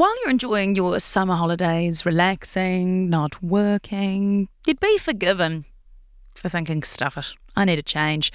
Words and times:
while 0.00 0.18
you're 0.22 0.30
enjoying 0.30 0.74
your 0.74 0.98
summer 0.98 1.34
holidays, 1.34 2.06
relaxing, 2.06 3.10
not 3.10 3.42
working, 3.42 4.48
you'd 4.66 4.80
be 4.80 4.96
forgiven 4.96 5.66
for 6.34 6.48
thinking, 6.48 6.82
stuff 6.82 7.18
it, 7.18 7.34
I 7.54 7.66
need 7.66 7.78
a 7.78 7.82
change. 7.82 8.32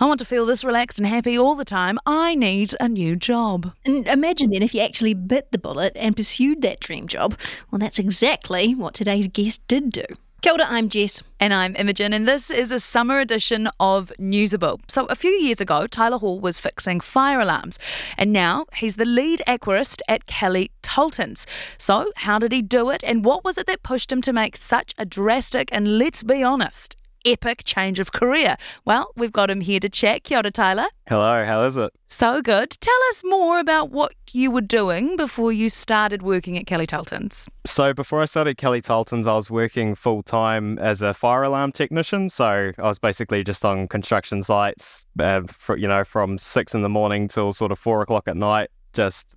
I 0.00 0.06
want 0.06 0.18
to 0.18 0.24
feel 0.24 0.44
this 0.44 0.64
relaxed 0.64 0.98
and 0.98 1.06
happy 1.06 1.38
all 1.38 1.54
the 1.54 1.64
time. 1.64 2.00
I 2.04 2.34
need 2.34 2.74
a 2.80 2.88
new 2.88 3.14
job. 3.14 3.72
And 3.84 4.08
imagine 4.08 4.50
then 4.50 4.64
if 4.64 4.74
you 4.74 4.80
actually 4.80 5.14
bit 5.14 5.52
the 5.52 5.58
bullet 5.58 5.92
and 5.94 6.16
pursued 6.16 6.62
that 6.62 6.80
dream 6.80 7.06
job. 7.06 7.38
Well, 7.70 7.78
that's 7.78 8.00
exactly 8.00 8.74
what 8.74 8.94
today's 8.94 9.28
guest 9.28 9.60
did 9.68 9.92
do. 9.92 10.04
Kia 10.40 10.52
ora, 10.52 10.66
I'm 10.68 10.88
Jess. 10.88 11.24
And 11.40 11.52
I'm 11.52 11.74
Imogen, 11.74 12.12
and 12.12 12.28
this 12.28 12.48
is 12.48 12.70
a 12.70 12.78
summer 12.78 13.18
edition 13.18 13.68
of 13.80 14.12
Newsable. 14.20 14.78
So, 14.86 15.06
a 15.06 15.16
few 15.16 15.32
years 15.32 15.60
ago, 15.60 15.88
Tyler 15.88 16.18
Hall 16.18 16.38
was 16.38 16.60
fixing 16.60 17.00
fire 17.00 17.40
alarms, 17.40 17.76
and 18.16 18.32
now 18.32 18.66
he's 18.76 18.94
the 18.94 19.04
lead 19.04 19.42
aquarist 19.48 20.00
at 20.06 20.26
Kelly 20.26 20.70
Tarlton's. 20.80 21.44
So, 21.76 22.12
how 22.14 22.38
did 22.38 22.52
he 22.52 22.62
do 22.62 22.88
it, 22.90 23.02
and 23.02 23.24
what 23.24 23.42
was 23.42 23.58
it 23.58 23.66
that 23.66 23.82
pushed 23.82 24.12
him 24.12 24.22
to 24.22 24.32
make 24.32 24.56
such 24.56 24.94
a 24.96 25.04
drastic 25.04 25.70
and, 25.72 25.98
let's 25.98 26.22
be 26.22 26.44
honest, 26.44 26.96
epic 27.32 27.64
change 27.64 27.98
of 27.98 28.12
career? 28.12 28.56
Well, 28.84 29.10
we've 29.16 29.32
got 29.32 29.50
him 29.50 29.60
here 29.60 29.80
to 29.80 29.88
chat. 29.88 30.24
Kia 30.24 30.38
ora, 30.38 30.50
Tyler. 30.50 30.86
Hello, 31.08 31.44
how 31.44 31.64
is 31.64 31.76
it? 31.76 31.92
So 32.06 32.42
good. 32.42 32.70
Tell 32.80 32.98
us 33.10 33.22
more 33.24 33.58
about 33.58 33.90
what 33.90 34.14
you 34.32 34.50
were 34.50 34.60
doing 34.60 35.16
before 35.16 35.52
you 35.52 35.68
started 35.68 36.22
working 36.22 36.58
at 36.58 36.66
Kelly 36.66 36.86
Tarlton's. 36.86 37.48
So, 37.66 37.92
before 37.92 38.22
I 38.22 38.24
started 38.24 38.56
Kelly 38.56 38.80
Tarlton's, 38.80 39.26
I 39.26 39.34
was 39.34 39.50
working 39.50 39.94
full 39.94 40.22
time 40.22 40.78
as 40.78 41.02
a 41.02 41.14
fire 41.14 41.42
alarm 41.42 41.72
technician. 41.72 42.28
So, 42.28 42.72
I 42.78 42.82
was 42.82 42.98
basically 42.98 43.44
just 43.44 43.64
on 43.64 43.88
construction 43.88 44.42
sites, 44.42 45.06
uh, 45.18 45.42
for, 45.48 45.76
you 45.76 45.88
know, 45.88 46.04
from 46.04 46.38
six 46.38 46.74
in 46.74 46.82
the 46.82 46.88
morning 46.88 47.28
till 47.28 47.52
sort 47.52 47.72
of 47.72 47.78
four 47.78 48.02
o'clock 48.02 48.28
at 48.28 48.36
night, 48.36 48.70
just 48.92 49.36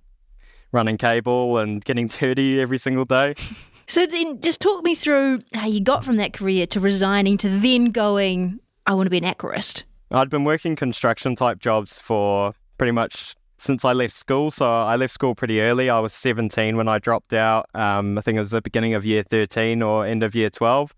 running 0.72 0.96
cable 0.96 1.58
and 1.58 1.84
getting 1.84 2.06
dirty 2.18 2.60
every 2.60 2.78
single 2.78 3.04
day. 3.04 3.34
So 3.86 4.06
then 4.06 4.40
just 4.40 4.60
talk 4.60 4.82
me 4.84 4.94
through 4.94 5.40
how 5.54 5.66
you 5.66 5.80
got 5.80 6.04
from 6.04 6.16
that 6.16 6.32
career 6.32 6.66
to 6.68 6.80
resigning 6.80 7.36
to 7.38 7.48
then 7.48 7.90
going, 7.90 8.60
I 8.86 8.94
want 8.94 9.06
to 9.06 9.10
be 9.10 9.18
an 9.18 9.24
aquarist. 9.24 9.82
I'd 10.10 10.30
been 10.30 10.44
working 10.44 10.76
construction 10.76 11.34
type 11.34 11.58
jobs 11.58 11.98
for 11.98 12.54
pretty 12.78 12.92
much 12.92 13.34
since 13.58 13.84
I 13.84 13.92
left 13.92 14.12
school. 14.12 14.50
So 14.50 14.66
I 14.68 14.96
left 14.96 15.12
school 15.12 15.34
pretty 15.34 15.60
early. 15.60 15.88
I 15.88 16.00
was 16.00 16.12
17 16.12 16.76
when 16.76 16.88
I 16.88 16.98
dropped 16.98 17.32
out. 17.32 17.66
Um, 17.74 18.18
I 18.18 18.20
think 18.20 18.36
it 18.36 18.40
was 18.40 18.50
the 18.50 18.60
beginning 18.60 18.94
of 18.94 19.04
year 19.04 19.22
13 19.22 19.82
or 19.82 20.04
end 20.04 20.22
of 20.22 20.34
year 20.34 20.50
12. 20.50 20.92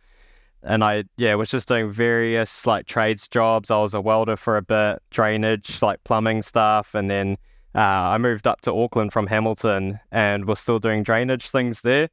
And 0.62 0.82
I, 0.82 1.04
yeah, 1.18 1.34
was 1.34 1.50
just 1.50 1.68
doing 1.68 1.90
various 1.90 2.66
like 2.66 2.86
trades 2.86 3.28
jobs. 3.28 3.70
I 3.70 3.78
was 3.78 3.92
a 3.92 4.00
welder 4.00 4.36
for 4.36 4.56
a 4.56 4.62
bit, 4.62 5.02
drainage, 5.10 5.82
like 5.82 6.02
plumbing 6.04 6.40
stuff. 6.40 6.94
And 6.94 7.10
then 7.10 7.36
uh, 7.74 7.80
I 7.80 8.18
moved 8.18 8.46
up 8.46 8.62
to 8.62 8.74
Auckland 8.74 9.12
from 9.12 9.26
Hamilton 9.26 10.00
and 10.10 10.46
was 10.46 10.58
still 10.58 10.78
doing 10.78 11.02
drainage 11.02 11.50
things 11.50 11.82
there 11.82 12.08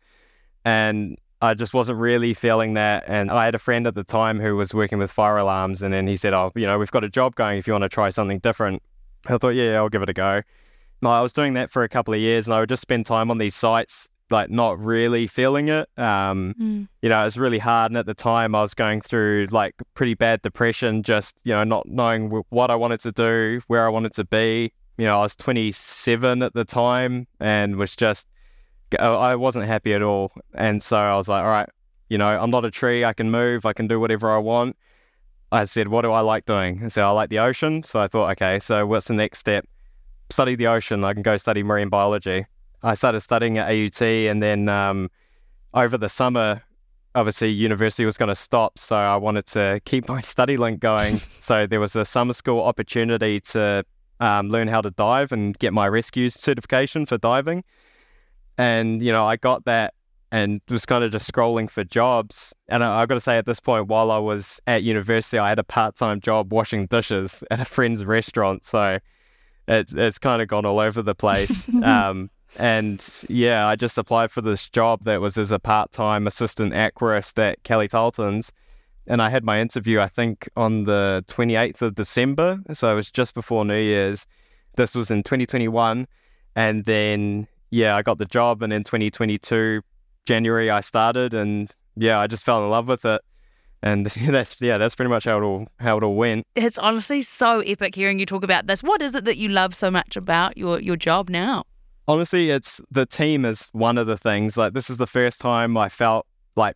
and 0.65 1.17
I 1.41 1.55
just 1.55 1.73
wasn't 1.73 1.99
really 1.99 2.33
feeling 2.33 2.75
that. 2.75 3.03
And 3.07 3.31
I 3.31 3.45
had 3.45 3.55
a 3.55 3.59
friend 3.59 3.87
at 3.87 3.95
the 3.95 4.03
time 4.03 4.39
who 4.39 4.55
was 4.55 4.73
working 4.73 4.99
with 4.99 5.11
fire 5.11 5.37
alarms, 5.37 5.81
and 5.81 5.93
then 5.93 6.07
he 6.07 6.15
said, 6.15 6.33
"Oh, 6.33 6.51
you 6.55 6.67
know, 6.67 6.77
we've 6.77 6.91
got 6.91 7.03
a 7.03 7.09
job 7.09 7.35
going. 7.35 7.57
If 7.57 7.67
you 7.67 7.73
want 7.73 7.83
to 7.83 7.89
try 7.89 8.09
something 8.09 8.39
different," 8.39 8.83
I 9.27 9.37
thought, 9.37 9.55
"Yeah, 9.55 9.77
I'll 9.77 9.89
give 9.89 10.03
it 10.03 10.09
a 10.09 10.13
go." 10.13 10.41
No, 11.01 11.09
I 11.09 11.21
was 11.21 11.33
doing 11.33 11.53
that 11.55 11.71
for 11.71 11.83
a 11.83 11.89
couple 11.89 12.13
of 12.13 12.19
years, 12.19 12.47
and 12.47 12.53
I 12.53 12.59
would 12.59 12.69
just 12.69 12.83
spend 12.83 13.07
time 13.07 13.31
on 13.31 13.39
these 13.39 13.55
sites, 13.55 14.07
like 14.29 14.51
not 14.51 14.79
really 14.79 15.25
feeling 15.25 15.67
it. 15.69 15.89
Um, 15.97 16.53
mm. 16.59 16.87
You 17.01 17.09
know, 17.09 17.21
it 17.21 17.23
was 17.23 17.39
really 17.39 17.57
hard, 17.57 17.89
and 17.91 17.97
at 17.97 18.05
the 18.05 18.13
time, 18.13 18.53
I 18.53 18.61
was 18.61 18.75
going 18.75 19.01
through 19.01 19.47
like 19.49 19.73
pretty 19.95 20.13
bad 20.13 20.43
depression, 20.43 21.01
just 21.01 21.41
you 21.43 21.53
know, 21.53 21.63
not 21.63 21.87
knowing 21.87 22.29
what 22.49 22.69
I 22.69 22.75
wanted 22.75 22.99
to 23.01 23.11
do, 23.11 23.61
where 23.65 23.83
I 23.83 23.89
wanted 23.89 24.13
to 24.13 24.25
be. 24.25 24.71
You 24.97 25.07
know, 25.07 25.17
I 25.17 25.21
was 25.23 25.35
27 25.35 26.43
at 26.43 26.53
the 26.53 26.65
time, 26.65 27.25
and 27.39 27.77
was 27.77 27.95
just 27.95 28.27
I 28.99 29.35
wasn't 29.35 29.65
happy 29.65 29.93
at 29.93 30.01
all. 30.01 30.31
And 30.53 30.81
so 30.81 30.97
I 30.97 31.15
was 31.15 31.27
like, 31.27 31.43
all 31.43 31.49
right, 31.49 31.69
you 32.09 32.17
know, 32.17 32.27
I'm 32.27 32.49
not 32.49 32.65
a 32.65 32.71
tree. 32.71 33.05
I 33.05 33.13
can 33.13 33.31
move. 33.31 33.65
I 33.65 33.73
can 33.73 33.87
do 33.87 33.99
whatever 33.99 34.31
I 34.31 34.37
want. 34.37 34.75
I 35.51 35.65
said, 35.65 35.89
what 35.89 36.03
do 36.03 36.11
I 36.11 36.21
like 36.21 36.45
doing? 36.45 36.79
And 36.81 36.91
so 36.91 37.03
I 37.03 37.09
like 37.09 37.29
the 37.29 37.39
ocean. 37.39 37.83
So 37.83 37.99
I 37.99 38.07
thought, 38.07 38.31
okay, 38.31 38.59
so 38.59 38.85
what's 38.85 39.07
the 39.07 39.13
next 39.13 39.39
step? 39.39 39.65
Study 40.29 40.55
the 40.55 40.67
ocean. 40.67 41.03
I 41.03 41.13
can 41.13 41.23
go 41.23 41.35
study 41.37 41.61
marine 41.61 41.89
biology. 41.89 42.45
I 42.83 42.93
started 42.95 43.19
studying 43.19 43.57
at 43.57 43.69
AUT, 43.69 44.01
and 44.01 44.41
then 44.41 44.67
um, 44.67 45.11
over 45.73 45.97
the 45.97 46.09
summer, 46.09 46.63
obviously 47.13 47.49
university 47.49 48.05
was 48.05 48.17
going 48.17 48.29
to 48.29 48.35
stop, 48.35 48.79
so 48.79 48.95
I 48.95 49.17
wanted 49.17 49.45
to 49.47 49.81
keep 49.85 50.07
my 50.09 50.21
study 50.21 50.57
link 50.57 50.79
going. 50.79 51.17
so 51.39 51.67
there 51.67 51.79
was 51.79 51.95
a 51.95 52.05
summer 52.05 52.33
school 52.33 52.61
opportunity 52.61 53.39
to 53.39 53.85
um, 54.19 54.49
learn 54.49 54.67
how 54.67 54.81
to 54.81 54.91
dive 54.91 55.31
and 55.31 55.57
get 55.59 55.73
my 55.73 55.87
rescue 55.87 56.29
certification 56.29 57.05
for 57.05 57.17
diving. 57.17 57.63
And, 58.61 59.01
you 59.01 59.11
know, 59.11 59.25
I 59.25 59.37
got 59.37 59.65
that 59.65 59.95
and 60.31 60.61
was 60.69 60.85
kind 60.85 61.03
of 61.03 61.11
just 61.11 61.31
scrolling 61.31 61.67
for 61.67 61.83
jobs. 61.83 62.53
And 62.67 62.83
I, 62.83 62.99
have 62.99 63.09
got 63.09 63.15
to 63.15 63.19
say, 63.19 63.35
at 63.35 63.47
this 63.47 63.59
point, 63.59 63.87
while 63.87 64.11
I 64.11 64.19
was 64.19 64.61
at 64.67 64.83
university, 64.83 65.39
I 65.39 65.49
had 65.49 65.57
a 65.57 65.63
part 65.63 65.95
time 65.95 66.21
job 66.21 66.53
washing 66.53 66.85
dishes 66.85 67.43
at 67.51 67.59
a 67.59 67.65
friend's 67.65 68.05
restaurant. 68.05 68.63
So 68.63 68.99
it, 69.67 69.91
it's 69.91 70.19
kind 70.19 70.43
of 70.43 70.47
gone 70.47 70.67
all 70.67 70.77
over 70.77 71.01
the 71.01 71.15
place. 71.15 71.67
um, 71.83 72.29
and 72.59 73.25
yeah, 73.29 73.65
I 73.65 73.75
just 73.75 73.97
applied 73.97 74.29
for 74.29 74.41
this 74.41 74.69
job 74.69 75.05
that 75.05 75.21
was 75.21 75.39
as 75.39 75.51
a 75.51 75.57
part 75.57 75.91
time 75.91 76.27
assistant 76.27 76.73
aquarist 76.73 77.43
at 77.43 77.63
Kelly 77.63 77.87
Tarlton's. 77.87 78.53
And 79.07 79.23
I 79.23 79.31
had 79.31 79.43
my 79.43 79.59
interview, 79.59 79.99
I 79.99 80.07
think, 80.07 80.47
on 80.55 80.83
the 80.83 81.25
28th 81.29 81.81
of 81.81 81.95
December. 81.95 82.59
So 82.73 82.91
it 82.91 82.95
was 82.95 83.09
just 83.09 83.33
before 83.33 83.65
New 83.65 83.73
Year's. 83.73 84.27
This 84.75 84.93
was 84.93 85.09
in 85.09 85.23
2021. 85.23 86.07
And 86.55 86.85
then 86.85 87.47
yeah, 87.71 87.95
I 87.95 88.03
got 88.03 88.19
the 88.19 88.25
job, 88.25 88.61
and 88.61 88.71
in 88.71 88.83
2022 88.83 89.81
January 90.25 90.69
I 90.69 90.81
started, 90.81 91.33
and 91.33 91.73
yeah, 91.95 92.19
I 92.19 92.27
just 92.27 92.45
fell 92.45 92.63
in 92.63 92.69
love 92.69 92.87
with 92.87 93.05
it. 93.05 93.21
And 93.81 94.05
that's 94.27 94.61
yeah, 94.61 94.77
that's 94.77 94.93
pretty 94.93 95.09
much 95.09 95.25
how 95.25 95.37
it 95.37 95.43
all 95.43 95.67
how 95.79 95.97
it 95.97 96.03
all 96.03 96.15
went. 96.15 96.45
It's 96.55 96.77
honestly 96.77 97.21
so 97.23 97.59
epic 97.61 97.95
hearing 97.95 98.19
you 98.19 98.25
talk 98.25 98.43
about 98.43 98.67
this. 98.67 98.83
What 98.83 99.01
is 99.01 99.15
it 99.15 99.25
that 99.25 99.37
you 99.37 99.49
love 99.49 99.73
so 99.75 99.89
much 99.89 100.15
about 100.15 100.57
your 100.57 100.79
your 100.79 100.95
job 100.95 101.29
now? 101.29 101.63
Honestly, 102.07 102.49
it's 102.49 102.81
the 102.91 103.05
team 103.05 103.45
is 103.45 103.69
one 103.71 103.97
of 103.97 104.05
the 104.05 104.17
things. 104.17 104.57
Like 104.57 104.73
this 104.73 104.89
is 104.89 104.97
the 104.97 105.07
first 105.07 105.39
time 105.39 105.77
I 105.77 105.89
felt 105.89 106.27
like 106.55 106.75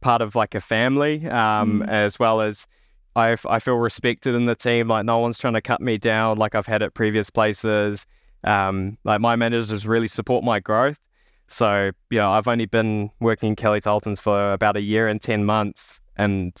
part 0.00 0.22
of 0.22 0.34
like 0.34 0.54
a 0.54 0.60
family, 0.60 1.26
um, 1.28 1.80
mm. 1.80 1.88
as 1.88 2.18
well 2.18 2.40
as 2.40 2.66
I 3.14 3.36
I 3.48 3.58
feel 3.58 3.76
respected 3.76 4.34
in 4.34 4.46
the 4.46 4.54
team. 4.54 4.88
Like 4.88 5.04
no 5.04 5.18
one's 5.18 5.38
trying 5.38 5.54
to 5.54 5.60
cut 5.60 5.80
me 5.80 5.98
down 5.98 6.38
like 6.38 6.54
I've 6.54 6.66
had 6.66 6.82
at 6.82 6.94
previous 6.94 7.30
places. 7.30 8.06
Um, 8.44 8.98
like 9.04 9.20
my 9.20 9.36
managers 9.36 9.86
really 9.86 10.08
support 10.08 10.44
my 10.44 10.60
growth. 10.60 10.98
So, 11.48 11.90
you 12.10 12.18
know, 12.18 12.30
I've 12.30 12.46
only 12.46 12.66
been 12.66 13.10
working 13.20 13.50
in 13.50 13.56
Kelly 13.56 13.80
Tarlton's 13.80 14.20
for 14.20 14.52
about 14.52 14.76
a 14.76 14.80
year 14.80 15.08
and 15.08 15.20
10 15.20 15.44
months. 15.44 16.00
And 16.16 16.54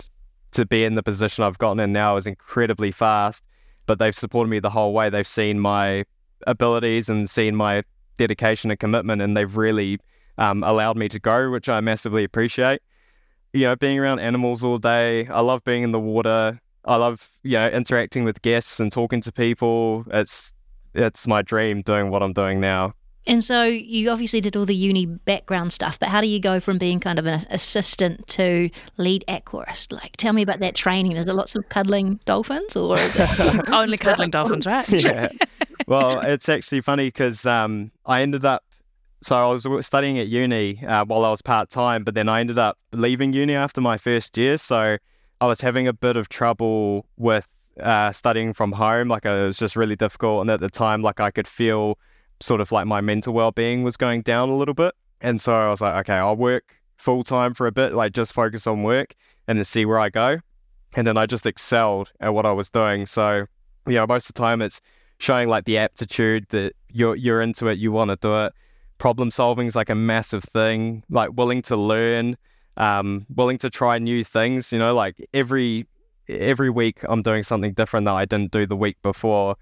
to 0.52 0.66
be 0.66 0.84
in 0.84 0.96
the 0.96 1.02
position 1.02 1.44
I've 1.44 1.58
gotten 1.58 1.78
in 1.80 1.92
now 1.92 2.16
is 2.16 2.26
incredibly 2.26 2.90
fast. 2.90 3.46
But 3.86 3.98
they've 3.98 4.14
supported 4.14 4.50
me 4.50 4.58
the 4.58 4.70
whole 4.70 4.92
way. 4.92 5.08
They've 5.08 5.26
seen 5.26 5.60
my 5.60 6.04
abilities 6.46 7.08
and 7.08 7.28
seen 7.28 7.54
my 7.54 7.84
dedication 8.16 8.70
and 8.70 8.78
commitment, 8.78 9.22
and 9.22 9.36
they've 9.36 9.56
really 9.56 9.98
um, 10.38 10.62
allowed 10.62 10.96
me 10.96 11.08
to 11.08 11.18
grow, 11.18 11.50
which 11.50 11.68
I 11.68 11.80
massively 11.80 12.24
appreciate. 12.24 12.82
You 13.52 13.64
know, 13.64 13.76
being 13.76 13.98
around 13.98 14.20
animals 14.20 14.62
all 14.64 14.78
day, 14.78 15.26
I 15.26 15.40
love 15.40 15.64
being 15.64 15.82
in 15.82 15.92
the 15.92 16.00
water. 16.00 16.60
I 16.84 16.96
love, 16.96 17.28
you 17.42 17.52
know, 17.52 17.68
interacting 17.68 18.24
with 18.24 18.42
guests 18.42 18.80
and 18.80 18.90
talking 18.90 19.20
to 19.22 19.32
people. 19.32 20.04
It's 20.12 20.52
it's 20.94 21.26
my 21.26 21.42
dream 21.42 21.82
doing 21.82 22.10
what 22.10 22.22
I'm 22.22 22.32
doing 22.32 22.60
now. 22.60 22.94
And 23.26 23.44
so 23.44 23.64
you 23.64 24.10
obviously 24.10 24.40
did 24.40 24.56
all 24.56 24.64
the 24.64 24.74
uni 24.74 25.06
background 25.06 25.72
stuff, 25.72 25.98
but 25.98 26.08
how 26.08 26.20
do 26.20 26.26
you 26.26 26.40
go 26.40 26.58
from 26.58 26.78
being 26.78 27.00
kind 27.00 27.18
of 27.18 27.26
an 27.26 27.44
assistant 27.50 28.26
to 28.28 28.70
lead 28.96 29.24
aquarist? 29.28 29.92
Like, 29.92 30.16
tell 30.16 30.32
me 30.32 30.42
about 30.42 30.60
that 30.60 30.74
training. 30.74 31.12
Is 31.12 31.28
it 31.28 31.34
lots 31.34 31.54
of 31.54 31.68
cuddling 31.68 32.18
dolphins, 32.24 32.76
or 32.76 32.98
is 32.98 33.14
it 33.16 33.70
only 33.72 33.98
cuddling 33.98 34.30
dolphins, 34.30 34.66
right? 34.66 34.88
yeah. 34.90 35.28
Well, 35.86 36.20
it's 36.20 36.48
actually 36.48 36.82
funny 36.82 37.08
because 37.08 37.46
um, 37.46 37.90
I 38.06 38.22
ended 38.22 38.44
up. 38.44 38.62
So 39.22 39.34
I 39.34 39.46
was 39.46 39.66
studying 39.84 40.20
at 40.20 40.28
uni 40.28 40.84
uh, 40.86 41.04
while 41.04 41.24
I 41.24 41.30
was 41.30 41.42
part 41.42 41.68
time, 41.68 42.04
but 42.04 42.14
then 42.14 42.28
I 42.28 42.38
ended 42.38 42.58
up 42.58 42.78
leaving 42.92 43.32
uni 43.32 43.56
after 43.56 43.80
my 43.80 43.96
first 43.96 44.38
year. 44.38 44.56
So 44.56 44.98
I 45.40 45.46
was 45.46 45.60
having 45.60 45.88
a 45.88 45.92
bit 45.92 46.16
of 46.16 46.28
trouble 46.28 47.06
with 47.16 47.48
uh, 47.78 48.12
studying 48.12 48.52
from 48.52 48.72
home. 48.72 49.08
Like 49.08 49.24
it 49.24 49.30
was 49.30 49.58
just 49.58 49.76
really 49.76 49.96
difficult, 49.96 50.40
and 50.42 50.50
at 50.50 50.60
the 50.60 50.70
time, 50.70 51.02
like 51.02 51.20
I 51.20 51.30
could 51.30 51.46
feel 51.46 51.98
sort 52.40 52.60
of 52.60 52.72
like 52.72 52.86
my 52.86 53.00
mental 53.00 53.34
well 53.34 53.52
being 53.52 53.82
was 53.82 53.96
going 53.96 54.22
down 54.22 54.48
a 54.48 54.56
little 54.56 54.74
bit. 54.74 54.94
And 55.20 55.40
so 55.40 55.52
I 55.52 55.68
was 55.68 55.80
like, 55.80 55.94
okay, 56.00 56.18
I'll 56.18 56.36
work 56.36 56.74
full 56.96 57.22
time 57.22 57.54
for 57.54 57.66
a 57.66 57.72
bit, 57.72 57.92
like 57.92 58.12
just 58.12 58.32
focus 58.32 58.66
on 58.66 58.82
work 58.82 59.14
and 59.46 59.58
then 59.58 59.64
see 59.64 59.84
where 59.84 59.98
I 59.98 60.08
go. 60.08 60.38
And 60.94 61.06
then 61.06 61.16
I 61.16 61.26
just 61.26 61.46
excelled 61.46 62.12
at 62.20 62.34
what 62.34 62.46
I 62.46 62.52
was 62.52 62.70
doing. 62.70 63.06
So, 63.06 63.46
you 63.86 63.94
know, 63.94 64.06
most 64.06 64.28
of 64.28 64.34
the 64.34 64.40
time 64.40 64.62
it's 64.62 64.80
showing 65.18 65.48
like 65.48 65.64
the 65.64 65.78
aptitude 65.78 66.46
that 66.48 66.72
you're 66.90 67.14
you're 67.14 67.40
into 67.40 67.68
it, 67.68 67.78
you 67.78 67.92
want 67.92 68.10
to 68.10 68.16
do 68.16 68.34
it. 68.44 68.52
Problem 68.98 69.30
solving 69.30 69.66
is 69.66 69.76
like 69.76 69.90
a 69.90 69.94
massive 69.94 70.42
thing. 70.42 71.04
Like 71.10 71.30
willing 71.34 71.62
to 71.62 71.76
learn, 71.76 72.36
um, 72.76 73.26
willing 73.34 73.58
to 73.58 73.70
try 73.70 73.98
new 73.98 74.24
things. 74.24 74.72
You 74.72 74.78
know, 74.78 74.94
like 74.94 75.28
every 75.32 75.86
every 76.38 76.70
week 76.70 77.00
I'm 77.08 77.22
doing 77.22 77.42
something 77.42 77.72
different 77.72 78.06
that 78.06 78.14
I 78.14 78.24
didn't 78.24 78.52
do 78.52 78.66
the 78.66 78.76
week 78.76 78.96
before. 79.02 79.56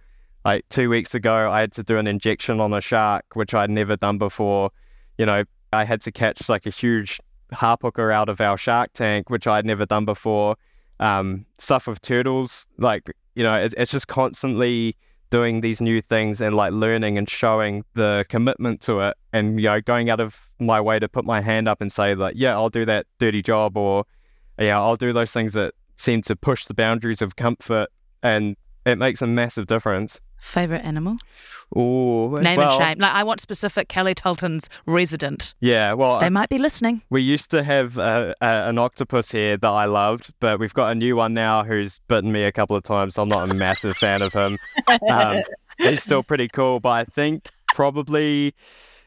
Like 0.45 0.69
two 0.69 0.89
weeks 0.89 1.15
ago, 1.15 1.51
I 1.51 1.61
had 1.61 1.73
to 1.73 1.83
do 1.83 1.99
an 1.99 2.07
injection 2.07 2.61
on 2.61 2.73
a 2.73 2.81
shark, 2.81 3.25
which 3.35 3.55
I'd 3.55 3.71
never 3.71 3.97
done 3.97 4.19
before. 4.19 4.71
you 5.19 5.27
know, 5.27 5.43
I 5.73 5.85
had 5.85 6.01
to 6.03 6.13
catch 6.13 6.49
like 6.49 6.65
a 6.67 6.71
huge 6.71 7.21
hapuku 7.53 8.13
out 8.13 8.29
of 8.29 8.41
our 8.41 8.57
shark 8.57 8.93
tank, 8.93 9.31
which 9.31 9.47
I'd 9.47 9.67
never 9.67 9.85
done 9.85 10.05
before. 10.05 10.57
Um, 11.01 11.45
stuff 11.59 11.87
with 11.87 12.01
turtles, 12.01 12.67
like, 12.79 13.11
you 13.35 13.45
know, 13.45 13.55
it's, 13.55 13.75
it's 13.77 13.93
just 13.93 14.09
constantly 14.09 14.97
doing 15.31 15.61
these 15.61 15.81
new 15.81 16.01
things 16.01 16.41
and 16.41 16.57
like 16.57 16.73
learning 16.73 17.19
and 17.19 17.29
showing 17.29 17.85
the 17.95 18.25
commitment 18.29 18.81
to 18.83 19.01
it 19.01 19.17
and, 19.33 19.61
you 19.61 19.69
know, 19.69 19.81
going 19.81 20.11
out 20.11 20.21
of 20.21 20.41
my 20.59 20.81
way 20.81 20.99
to 20.99 21.09
put 21.09 21.25
my 21.25 21.41
hand 21.41 21.69
up 21.69 21.81
and 21.81 21.93
say, 21.93 22.15
like, 22.15 22.35
yeah, 22.37 22.53
I'll 22.53 22.71
do 22.71 22.85
that 22.87 23.07
dirty 23.19 23.43
job 23.43 23.77
or, 23.77 24.05
yeah, 24.59 24.79
I'll 24.79 24.97
do 24.97 25.13
those 25.13 25.33
things 25.33 25.53
that 25.53 25.75
seem 25.99 26.23
to 26.23 26.37
push 26.37 26.65
the 26.65 26.75
boundaries 26.75 27.21
of 27.21 27.37
comfort 27.37 27.89
and 28.23 28.57
it 28.87 28.97
makes 28.97 29.21
a 29.21 29.27
massive 29.27 29.67
difference. 29.67 30.21
Favorite 30.39 30.85
animal? 30.85 31.17
Oh, 31.75 32.39
Name 32.39 32.57
well, 32.57 32.81
and 32.81 32.83
shame. 32.83 32.99
Like 32.99 33.13
I 33.13 33.25
want 33.25 33.41
specific 33.41 33.89
Kelly 33.89 34.15
Tarlton's 34.15 34.71
resident. 34.87 35.53
Yeah, 35.61 35.93
well, 35.93 36.21
They 36.21 36.31
might 36.31 36.49
be 36.49 36.59
listening. 36.59 37.03
We 37.11 37.21
used 37.21 37.51
to 37.51 37.63
have 37.63 37.99
uh, 37.99 38.35
a, 38.41 38.47
an 38.47 38.79
octopus 38.79 39.31
here 39.31 39.57
that 39.57 39.69
I 39.69 39.85
loved, 39.85 40.33
but 40.41 40.61
we've 40.61 40.73
got 40.73 40.93
a 40.93 40.95
new 40.95 41.17
one 41.17 41.35
now 41.35 41.65
who's 41.65 41.99
bitten 42.09 42.33
me 42.33 42.45
a 42.45 42.53
couple 42.53 42.77
of 42.77 42.85
times. 42.85 43.17
So 43.17 43.23
I'm 43.23 43.29
not 43.29 43.51
a 43.51 43.55
massive 43.55 43.97
fan 43.97 44.23
of 44.23 44.33
him. 44.33 44.59
Um, 45.11 45.43
he's 45.79 46.03
still 46.03 46.23
pretty 46.23 46.49
cool, 46.49 46.81
but 46.81 46.91
I 46.91 47.05
think 47.05 47.49
probably 47.75 48.55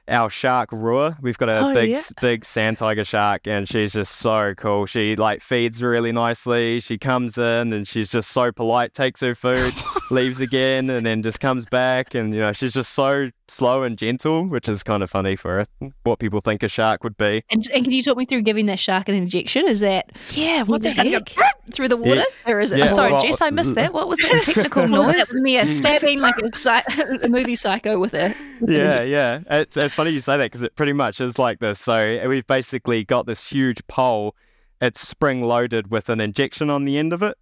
our 0.07 0.29
shark 0.29 0.71
Rua. 0.71 1.17
We've 1.21 1.37
got 1.37 1.49
a 1.49 1.59
Oh, 1.59 1.73
big, 1.73 1.91
yeah. 1.91 2.01
big 2.21 2.43
sand 2.45 2.77
tiger 2.77 3.03
shark, 3.03 3.47
and 3.47 3.67
she's 3.67 3.93
just 3.93 4.17
so 4.17 4.53
cool. 4.55 4.85
She 4.85 5.15
like 5.15 5.41
feeds 5.41 5.81
really 5.83 6.11
nicely. 6.11 6.79
She 6.79 6.97
comes 6.97 7.37
in 7.37 7.73
and 7.73 7.87
she's 7.87 8.11
just 8.11 8.29
so 8.31 8.51
polite. 8.51 8.93
Takes 8.93 9.21
her 9.21 9.33
food, 9.35 9.73
leaves 10.11 10.39
again, 10.41 10.89
and 10.89 11.05
then 11.05 11.23
just 11.23 11.39
comes 11.39 11.65
back. 11.65 12.13
And 12.15 12.33
you 12.33 12.39
know, 12.41 12.51
she's 12.53 12.73
just 12.73 12.93
so 12.93 13.29
slow 13.47 13.83
and 13.83 13.97
gentle, 13.97 14.45
which 14.45 14.69
is 14.69 14.83
kind 14.83 15.01
of 15.03 15.09
funny 15.09 15.35
for 15.35 15.65
her, 15.81 15.91
what 16.03 16.19
people 16.19 16.39
think 16.41 16.63
a 16.63 16.67
shark 16.67 17.03
would 17.03 17.17
be. 17.17 17.43
And, 17.51 17.67
and 17.73 17.83
can 17.83 17.91
you 17.91 18.03
talk 18.03 18.17
me 18.17 18.25
through 18.25 18.43
giving 18.43 18.65
that 18.67 18.79
shark 18.79 19.09
an 19.09 19.15
injection? 19.15 19.67
Is 19.67 19.79
that 19.81 20.11
Yeah, 20.31 20.63
what 20.63 20.81
the 20.81 20.87
just 20.89 20.95
gonna 20.97 21.09
heck? 21.09 21.33
go 21.35 21.43
through 21.73 21.87
the 21.87 21.97
water, 21.97 22.23
or 22.45 22.59
is 22.59 22.71
it? 22.71 22.79
Yeah, 22.79 22.85
Oh, 22.85 22.95
sorry, 22.95 23.11
well, 23.13 23.21
Jess, 23.21 23.41
I 23.41 23.49
missed 23.49 23.75
that. 23.75 23.93
What 23.93 24.07
was 24.07 24.19
that 24.19 24.41
technical 24.45 24.83
Or 24.83 24.87
was 24.99 25.07
noise? 25.07 25.27
that 25.29 25.41
me 25.41 25.57
a 25.57 25.65
stabbing 25.65 26.19
like 26.19 26.37
a, 26.37 26.57
psy- 26.57 26.81
a 27.23 27.27
movie 27.29 27.55
Psycho 27.55 27.99
with 27.99 28.13
a 28.13 28.33
with 28.59 28.69
yeah, 28.69 29.01
yeah. 29.01 29.39
It's 29.49 29.77
it's 29.77 29.93
funny 29.93 30.11
you 30.11 30.19
say 30.19 30.37
that 30.37 30.43
because 30.45 30.63
it 30.63 30.75
pretty 30.75 30.93
much 30.93 31.21
is 31.21 31.39
like 31.39 31.59
this. 31.59 31.79
So 31.79 32.27
we've 32.27 32.45
basically 32.47 33.03
got 33.03 33.25
this 33.25 33.49
huge 33.49 33.85
pole. 33.87 34.35
It's 34.81 34.99
spring 34.99 35.43
loaded 35.43 35.91
with 35.91 36.09
an 36.09 36.19
injection 36.19 36.69
on 36.71 36.85
the 36.85 36.97
end 36.97 37.13
of 37.13 37.21
it. 37.21 37.37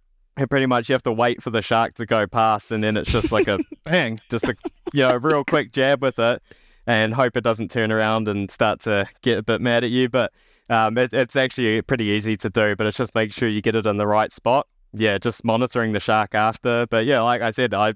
Pretty 0.48 0.66
much 0.66 0.88
you 0.88 0.94
have 0.94 1.02
to 1.02 1.12
wait 1.12 1.42
for 1.42 1.50
the 1.50 1.62
shark 1.62 1.94
to 1.94 2.06
go 2.06 2.26
past, 2.26 2.70
and 2.70 2.82
then 2.82 2.96
it's 2.96 3.10
just 3.10 3.32
like 3.32 3.48
a 3.48 3.58
bang, 3.84 4.20
just 4.30 4.48
a 4.48 4.56
you 4.92 5.02
know 5.02 5.16
real 5.16 5.44
quick 5.44 5.72
jab 5.72 6.02
with 6.02 6.18
it, 6.18 6.42
and 6.86 7.14
hope 7.14 7.36
it 7.36 7.44
doesn't 7.44 7.70
turn 7.70 7.92
around 7.92 8.28
and 8.28 8.50
start 8.50 8.80
to 8.80 9.08
get 9.22 9.38
a 9.38 9.42
bit 9.42 9.60
mad 9.60 9.84
at 9.84 9.90
you. 9.90 10.08
But 10.08 10.32
um, 10.68 10.96
it, 10.98 11.12
it's 11.12 11.36
actually 11.36 11.82
pretty 11.82 12.04
easy 12.04 12.36
to 12.38 12.50
do, 12.50 12.76
but 12.76 12.86
it's 12.86 12.96
just 12.96 13.14
make 13.14 13.32
sure 13.32 13.48
you 13.48 13.60
get 13.60 13.74
it 13.74 13.86
in 13.86 13.96
the 13.96 14.06
right 14.06 14.32
spot. 14.32 14.66
Yeah, 14.92 15.18
just 15.18 15.44
monitoring 15.44 15.92
the 15.92 16.00
shark 16.00 16.34
after. 16.34 16.86
But 16.86 17.04
yeah, 17.04 17.20
like 17.20 17.42
I 17.42 17.50
said, 17.50 17.74
I 17.74 17.92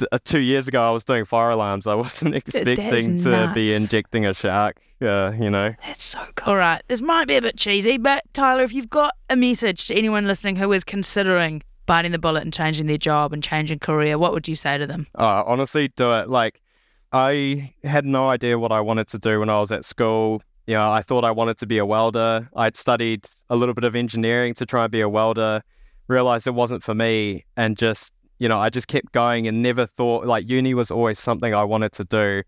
uh, 0.00 0.18
two 0.24 0.40
years 0.40 0.68
ago 0.68 0.86
I 0.86 0.90
was 0.90 1.04
doing 1.04 1.24
fire 1.24 1.50
alarms. 1.50 1.86
I 1.86 1.94
wasn't 2.06 2.34
expecting 2.34 3.18
to 3.18 3.50
be 3.54 3.74
injecting 3.74 4.26
a 4.26 4.34
shark. 4.34 4.80
Uh, 5.00 5.32
you 5.38 5.50
know. 5.50 5.74
That's 5.86 6.04
so 6.04 6.20
cool. 6.36 6.54
All 6.54 6.58
right, 6.58 6.82
this 6.88 7.02
might 7.02 7.28
be 7.28 7.36
a 7.36 7.42
bit 7.42 7.58
cheesy, 7.58 7.98
but 7.98 8.22
Tyler, 8.32 8.62
if 8.62 8.72
you've 8.72 8.88
got 8.88 9.14
a 9.28 9.36
message 9.36 9.88
to 9.88 9.94
anyone 9.94 10.26
listening 10.26 10.56
who 10.56 10.72
is 10.72 10.84
considering 10.84 11.62
biting 11.84 12.12
the 12.12 12.18
bullet 12.18 12.42
and 12.42 12.52
changing 12.52 12.86
their 12.86 12.96
job 12.96 13.32
and 13.32 13.42
changing 13.42 13.78
career, 13.78 14.16
what 14.16 14.32
would 14.32 14.48
you 14.48 14.54
say 14.54 14.78
to 14.78 14.86
them? 14.86 15.06
Uh, 15.14 15.42
honestly, 15.46 15.88
do 15.96 16.12
it. 16.12 16.30
Like, 16.30 16.62
I 17.12 17.72
had 17.84 18.04
no 18.04 18.28
idea 18.28 18.58
what 18.58 18.72
I 18.72 18.80
wanted 18.80 19.06
to 19.08 19.18
do 19.18 19.40
when 19.40 19.48
I 19.50 19.60
was 19.60 19.70
at 19.70 19.84
school. 19.84 20.42
You 20.66 20.74
know, 20.74 20.90
I 20.90 21.02
thought 21.02 21.24
I 21.24 21.30
wanted 21.30 21.58
to 21.58 21.66
be 21.66 21.78
a 21.78 21.86
welder. 21.86 22.48
I'd 22.56 22.74
studied 22.74 23.28
a 23.50 23.56
little 23.56 23.74
bit 23.74 23.84
of 23.84 23.94
engineering 23.94 24.54
to 24.54 24.66
try 24.66 24.84
and 24.84 24.90
be 24.90 25.00
a 25.00 25.08
welder, 25.08 25.62
realized 26.08 26.46
it 26.46 26.54
wasn't 26.54 26.82
for 26.82 26.94
me, 26.94 27.44
and 27.56 27.76
just, 27.76 28.12
you 28.38 28.48
know, 28.48 28.58
I 28.58 28.68
just 28.70 28.88
kept 28.88 29.12
going 29.12 29.46
and 29.48 29.62
never 29.62 29.86
thought, 29.86 30.26
like, 30.26 30.48
uni 30.48 30.74
was 30.74 30.90
always 30.90 31.18
something 31.18 31.54
I 31.54 31.64
wanted 31.64 31.92
to 31.92 32.04
do. 32.04 32.42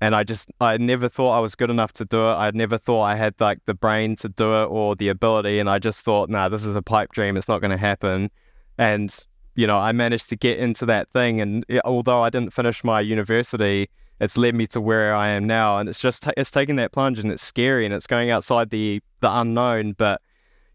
And 0.00 0.14
I 0.14 0.24
just, 0.24 0.50
I 0.60 0.76
never 0.76 1.08
thought 1.08 1.36
I 1.36 1.40
was 1.40 1.54
good 1.54 1.70
enough 1.70 1.92
to 1.94 2.04
do 2.04 2.20
it. 2.20 2.34
I 2.34 2.50
never 2.52 2.76
thought 2.76 3.02
I 3.02 3.14
had, 3.16 3.40
like, 3.40 3.64
the 3.64 3.74
brain 3.74 4.16
to 4.16 4.28
do 4.28 4.54
it 4.62 4.66
or 4.66 4.96
the 4.96 5.08
ability. 5.08 5.60
And 5.60 5.70
I 5.70 5.78
just 5.78 6.04
thought, 6.04 6.28
nah, 6.28 6.48
this 6.48 6.64
is 6.64 6.76
a 6.76 6.82
pipe 6.82 7.12
dream. 7.12 7.36
It's 7.36 7.48
not 7.48 7.60
going 7.60 7.70
to 7.70 7.76
happen. 7.78 8.30
And 8.76 9.24
you 9.56 9.66
know, 9.66 9.78
I 9.78 9.92
managed 9.92 10.28
to 10.30 10.36
get 10.36 10.58
into 10.58 10.86
that 10.86 11.08
thing. 11.10 11.40
And 11.40 11.64
it- 11.68 11.82
although 11.84 12.22
I 12.22 12.30
didn't 12.30 12.52
finish 12.52 12.82
my 12.82 13.00
university, 13.00 13.88
it's 14.20 14.36
led 14.36 14.54
me 14.54 14.66
to 14.68 14.80
where 14.80 15.14
I 15.14 15.28
am 15.28 15.46
now. 15.46 15.78
And 15.78 15.88
it's 15.88 16.00
just, 16.00 16.26
it's 16.36 16.50
taking 16.50 16.76
that 16.76 16.92
plunge 16.92 17.18
and 17.18 17.30
it's 17.30 17.42
scary 17.42 17.84
and 17.84 17.94
it's 17.94 18.06
going 18.06 18.30
outside 18.30 18.70
the, 18.70 19.00
the 19.20 19.38
unknown. 19.38 19.92
But, 19.92 20.20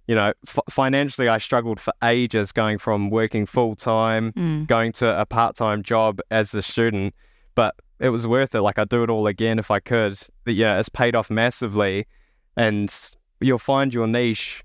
you 0.09 0.15
know, 0.15 0.33
f- 0.47 0.59
financially, 0.69 1.27
I 1.29 1.38
struggled 1.38 1.79
for 1.79 1.94
ages 2.03 2.51
going 2.51 2.77
from 2.79 3.09
working 3.11 3.45
full 3.45 3.75
time, 3.75 4.33
Mm. 4.33 4.65
going 4.67 4.91
to 4.94 5.07
a 5.21 5.25
part 5.25 5.56
time 5.56 5.83
job 5.83 6.19
as 6.31 6.56
a 6.56 6.61
student. 6.63 7.13
But 7.53 7.75
it 8.00 8.09
was 8.09 8.25
worth 8.25 8.56
it. 8.56 8.61
Like, 8.61 8.79
I'd 8.79 8.89
do 8.89 9.03
it 9.03 9.09
all 9.09 9.27
again 9.27 9.59
if 9.59 9.69
I 9.69 9.79
could. 9.79 10.15
But 10.45 10.56
yeah, 10.56 10.79
it's 10.79 10.89
paid 10.89 11.13
off 11.15 11.29
massively. 11.29 12.07
And 12.57 12.89
you'll 13.39 13.59
find 13.73 13.94
your 13.94 14.07
niche 14.07 14.63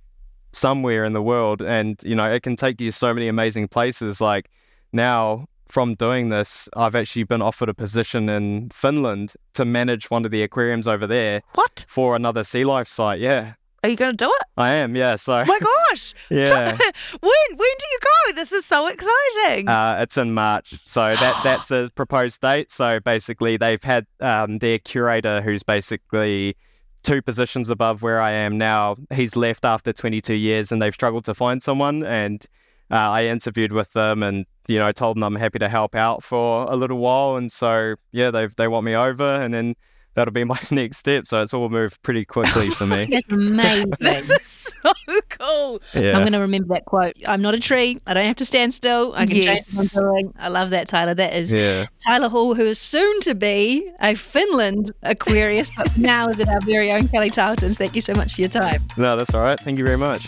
somewhere 0.53 1.05
in 1.05 1.13
the 1.13 1.23
world 1.23 1.61
and 1.63 2.01
you 2.05 2.15
know 2.15 2.33
it 2.33 2.43
can 2.45 2.55
take 2.57 2.81
you 2.81 2.91
so 2.93 3.13
many 3.13 3.27
amazing 3.29 3.67
places 3.67 4.21
like 4.21 4.49
now 4.93 5.47
from 5.67 5.95
doing 5.97 6.29
this 6.29 6.69
i've 6.77 6.95
actually 6.95 7.25
been 7.25 7.43
offered 7.43 7.69
a 7.69 7.75
position 7.75 8.29
in 8.29 8.71
finland 8.71 9.33
to 9.53 9.65
manage 9.65 10.09
one 10.13 10.25
of 10.25 10.31
the 10.31 10.43
aquariums 10.45 10.87
over 10.87 11.09
there 11.09 11.43
What? 11.57 11.85
for 11.89 12.15
another 12.15 12.45
sea 12.45 12.65
life 12.65 12.87
site 12.87 13.19
yeah 13.19 13.55
Are 13.85 13.89
you 13.89 13.97
going 13.97 14.13
to 14.13 14.17
do 14.17 14.31
it? 14.41 14.47
i 14.57 14.71
am 14.73 14.97
yeah 14.97 15.15
so 15.15 15.35
Oh 15.35 15.45
my 15.45 15.59
gosh! 15.61 16.15
yeah 16.31 16.71
when 16.73 16.79
when 17.21 17.59
do 17.59 17.87
you 17.93 17.99
go? 18.01 18.33
This 18.35 18.51
is 18.51 18.65
so 18.65 18.87
exciting. 18.87 19.69
uh, 19.69 19.99
it's 20.01 20.17
in 20.17 20.33
march 20.33 20.81
so 20.85 21.03
that 21.03 21.41
that's 21.45 21.69
the 21.69 21.91
proposed 21.95 22.41
date 22.41 22.71
so 22.71 22.99
basically 23.01 23.59
they've 23.59 23.83
had 23.83 24.07
um, 24.21 24.59
their 24.59 24.79
curator 24.79 25.43
who's 25.43 25.63
basically 25.63 26.57
two 27.03 27.21
positions 27.21 27.69
above 27.69 28.03
where 28.03 28.21
I 28.21 28.33
am 28.33 28.57
now. 28.57 28.97
He's 29.13 29.37
left 29.37 29.67
after 29.67 29.93
22 29.93 30.33
years 30.35 30.73
and 30.73 30.81
they've 30.81 30.95
struggled 30.95 31.27
to 31.27 31.35
find 31.35 31.63
someone. 31.63 32.03
And 32.03 32.45
uh, 32.91 32.95
I 32.97 33.27
interviewed 33.27 33.73
with 33.73 33.93
them 33.93 34.23
and, 34.23 34.47
you 34.69 34.79
know, 34.79 34.91
told 34.91 35.17
them 35.19 35.23
I'm 35.23 35.35
happy 35.37 35.59
to 35.59 35.69
help 35.69 35.95
out 35.95 36.23
for 36.23 36.65
a 36.65 36.75
little 36.77 36.97
while. 36.97 37.37
And 37.37 37.53
so, 37.53 37.97
yeah, 38.13 38.31
they 38.31 38.47
they 38.47 38.69
want 38.69 38.87
me 38.87 38.95
over 38.95 39.23
and 39.23 39.53
then 39.53 39.75
that'll 40.15 40.33
be 40.33 40.45
my 40.45 40.59
next 40.71 40.99
step. 40.99 41.27
So 41.27 41.41
it's 41.43 41.53
all 41.55 41.69
moved 41.69 42.03
pretty 42.03 42.25
quickly 42.25 42.71
for 42.71 42.87
me. 42.87 43.05
That's 43.11 43.33
amazing. 43.33 43.91
this 44.01 44.31
is 44.31 44.47
so 44.47 44.93
cool. 45.31 45.81
Yeah. 45.95 46.13
I'm 46.17 46.23
going 46.23 46.33
to 46.33 46.41
remember 46.41 46.75
that 46.75 46.85
quote. 46.87 47.15
I'm 47.27 47.43
not 47.43 47.55
a 47.55 47.61
tree. 47.61 48.01
I 48.07 48.15
don't 48.15 48.25
have 48.27 48.37
to 48.37 48.45
stand 48.45 48.73
still. 48.75 49.13
I 49.15 49.27
can 49.27 49.35
change 49.37 49.47
what 49.47 49.83
Yes. 49.85 49.97
I'm 49.97 50.03
doing. 50.13 50.35
I 50.39 50.49
love 50.49 50.71
that, 50.71 50.89
Tyler. 50.89 51.15
That 51.15 51.35
is 51.35 51.53
yeah. 51.53 51.87
Tyler 52.07 52.29
Hall, 52.29 52.55
who 52.55 52.65
is 52.65 52.79
soon 52.79 53.21
to 53.21 53.35
be 53.35 53.91
a 54.01 54.15
Finland 54.15 54.93
Aquarius, 55.03 55.71
but 55.77 55.97
now 55.97 56.29
is 56.29 56.39
at 56.41 56.49
our 56.49 56.61
very 56.63 56.93
own 56.93 57.09
Kelly 57.09 57.31
Tarlton's. 57.31 57.77
Thank 57.79 57.95
you 57.95 58.01
so 58.01 58.15
much 58.15 58.35
for 58.35 58.41
your 58.41 58.51
time. 58.51 58.83
No, 58.97 59.17
that's 59.17 59.35
all 59.35 59.43
right. 59.43 59.59
Thank 59.61 59.79
you 59.79 59.85
very 59.85 59.99
much. 59.99 60.27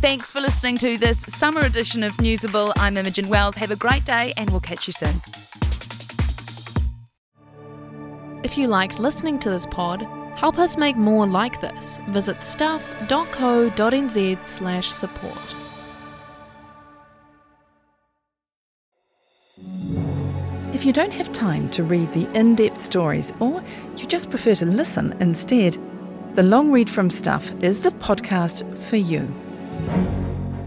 Thanks 0.00 0.30
for 0.30 0.40
listening 0.40 0.76
to 0.78 0.98
this 0.98 1.20
summer 1.22 1.60
edition 1.62 2.02
of 2.02 2.12
Newsable. 2.18 2.72
I'm 2.76 2.96
Imogen 2.98 3.28
Wells. 3.28 3.54
Have 3.54 3.70
a 3.70 3.76
great 3.76 4.04
day 4.04 4.34
and 4.36 4.50
we'll 4.50 4.60
catch 4.60 4.86
you 4.86 4.92
soon. 4.92 5.14
If 8.44 8.58
you 8.58 8.68
liked 8.68 8.98
listening 8.98 9.38
to 9.38 9.48
this 9.48 9.64
pod, 9.64 10.06
help 10.36 10.58
us 10.58 10.76
make 10.76 10.96
more 10.96 11.26
like 11.26 11.62
this. 11.62 11.98
Visit 12.10 12.44
stuff.co.nz 12.44 14.46
slash 14.46 14.90
support. 14.90 15.54
If 20.74 20.84
you 20.84 20.92
don't 20.92 21.12
have 21.12 21.32
time 21.32 21.70
to 21.70 21.82
read 21.82 22.12
the 22.12 22.30
in 22.38 22.54
depth 22.54 22.82
stories 22.82 23.32
or 23.40 23.64
you 23.96 24.06
just 24.06 24.28
prefer 24.28 24.54
to 24.56 24.66
listen 24.66 25.16
instead, 25.20 25.78
The 26.34 26.42
Long 26.42 26.70
Read 26.70 26.90
from 26.90 27.08
Stuff 27.08 27.50
is 27.62 27.80
the 27.80 27.92
podcast 27.92 28.76
for 28.76 28.96
you. 28.96 29.22